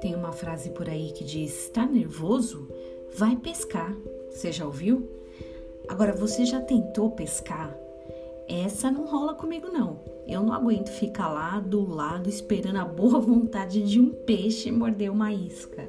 [0.00, 2.68] Tem uma frase por aí que diz: "Tá nervoso?
[3.16, 3.96] Vai pescar".
[4.30, 5.08] Você já ouviu?
[5.88, 7.76] Agora você já tentou pescar?
[8.48, 10.00] Essa não rola comigo não.
[10.26, 15.10] Eu não aguento ficar lá do lado esperando a boa vontade de um peixe morder
[15.10, 15.88] uma isca.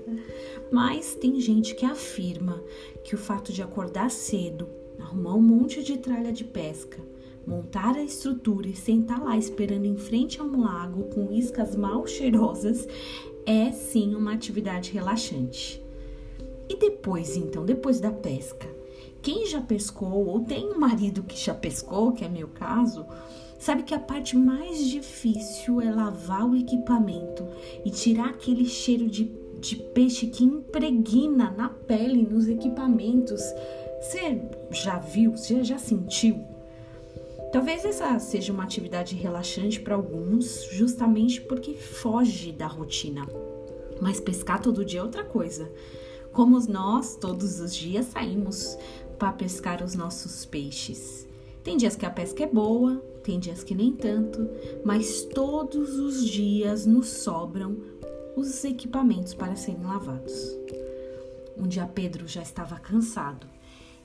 [0.72, 2.64] Mas tem gente que afirma
[3.04, 4.68] que o fato de acordar cedo,
[5.00, 7.00] arrumar um monte de tralha de pesca,
[7.48, 12.05] montar a estrutura e sentar lá esperando em frente a um lago com iscas mal
[12.05, 12.85] cheirosas
[13.45, 15.81] é sim uma atividade relaxante.
[16.67, 18.67] E depois, então, depois da pesca?
[19.22, 23.05] Quem já pescou ou tem um marido que já pescou, que é meu caso,
[23.58, 27.48] sabe que a parte mais difícil é lavar o equipamento
[27.86, 33.41] e tirar aquele cheiro de, de peixe que impregna na pele, nos equipamentos.
[34.02, 34.41] Você
[34.72, 35.31] já viu?
[35.31, 36.56] Você já sentiu?
[37.57, 43.25] Talvez essa seja uma atividade relaxante para alguns, justamente porque foge da rotina.
[43.99, 45.67] Mas pescar todo dia é outra coisa.
[46.31, 48.77] Como nós todos os dias saímos
[49.17, 51.27] para pescar os nossos peixes.
[51.64, 54.47] Tem dias que a pesca é boa, tem dias que nem tanto,
[54.86, 57.75] mas todos os dias nos sobram
[58.36, 60.55] os equipamentos para serem lavados.
[61.58, 63.56] Um dia Pedro já estava cansado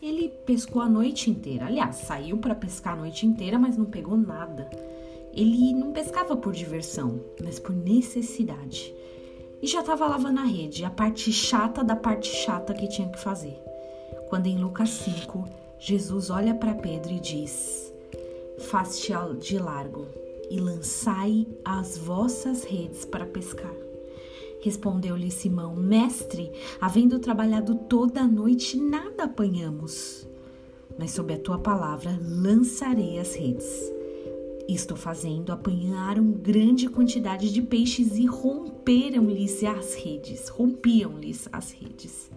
[0.02, 1.66] ele pescou a noite inteira.
[1.66, 4.68] Aliás, saiu para pescar a noite inteira, mas não pegou nada.
[5.32, 8.92] Ele não pescava por diversão, mas por necessidade.
[9.62, 13.20] E já estava lavando a rede, a parte chata da parte chata que tinha que
[13.20, 13.56] fazer.
[14.28, 17.94] Quando em Lucas 5, Jesus olha para Pedro e diz:
[18.58, 20.08] Faz-te de largo
[20.50, 23.91] e lançai as vossas redes para pescar.
[24.62, 30.26] Respondeu-lhe Simão: Mestre, havendo trabalhado toda a noite, nada apanhamos.
[30.96, 33.92] Mas sob a tua palavra lançarei as redes.
[34.68, 40.48] Isto fazendo, apanharam grande quantidade de peixes e romperam-lhes as redes.
[40.48, 42.30] Rompiam-lhes as redes.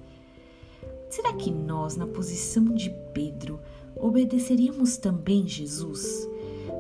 [1.10, 3.60] Será que nós, na posição de Pedro,
[3.96, 6.28] obedeceríamos também Jesus?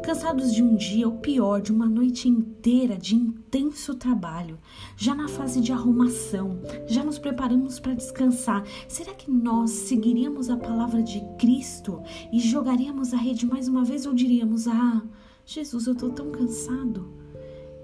[0.05, 4.59] Cansados de um dia, ou pior, de uma noite inteira de intenso trabalho,
[4.95, 8.63] já na fase de arrumação, já nos preparamos para descansar.
[8.87, 14.05] Será que nós seguiríamos a palavra de Cristo e jogaríamos a rede mais uma vez
[14.05, 15.01] ou diríamos: Ah,
[15.43, 17.11] Jesus, eu estou tão cansado.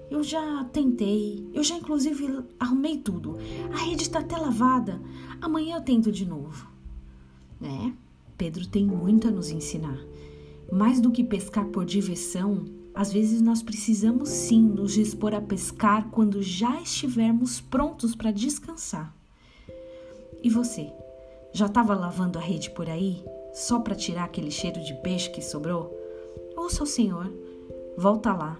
[0.08, 3.36] Eu já tentei, eu já inclusive arrumei tudo.
[3.72, 5.02] A rede está até lavada.
[5.40, 6.68] Amanhã eu tento de novo.
[7.60, 7.92] Né?
[8.38, 9.98] Pedro tem muito a nos ensinar.
[10.72, 16.08] Mais do que pescar por diversão, às vezes nós precisamos sim nos dispor a pescar
[16.10, 19.14] quando já estivermos prontos para descansar.
[20.42, 20.90] E você?
[21.52, 23.22] Já estava lavando a rede por aí,
[23.52, 25.94] só para tirar aquele cheiro de peixe que sobrou?
[26.56, 27.30] Ouça o Senhor,
[27.98, 28.58] volta lá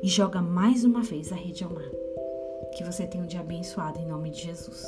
[0.00, 1.90] e joga mais uma vez a rede ao mar.
[2.76, 4.86] Que você tenha um dia abençoado em nome de Jesus.